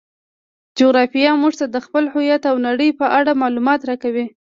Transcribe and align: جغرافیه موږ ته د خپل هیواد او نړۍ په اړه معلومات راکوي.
جغرافیه 0.77 1.31
موږ 1.41 1.53
ته 1.59 1.65
د 1.73 1.77
خپل 1.85 2.03
هیواد 2.15 2.43
او 2.51 2.55
نړۍ 2.67 2.89
په 2.99 3.05
اړه 3.17 3.39
معلومات 3.41 3.79
راکوي. 3.89 4.25